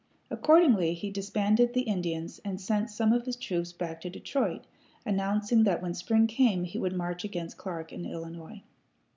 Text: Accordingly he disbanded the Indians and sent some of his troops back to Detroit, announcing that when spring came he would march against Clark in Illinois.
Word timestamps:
Accordingly 0.31 0.95
he 0.95 1.11
disbanded 1.11 1.75
the 1.75 1.81
Indians 1.83 2.41
and 2.43 2.59
sent 2.59 2.89
some 2.89 3.13
of 3.13 3.27
his 3.27 3.35
troops 3.35 3.71
back 3.71 4.01
to 4.01 4.09
Detroit, 4.09 4.65
announcing 5.05 5.63
that 5.65 5.79
when 5.83 5.93
spring 5.93 6.25
came 6.25 6.63
he 6.63 6.79
would 6.79 6.93
march 6.93 7.23
against 7.23 7.59
Clark 7.59 7.93
in 7.93 8.03
Illinois. 8.05 8.63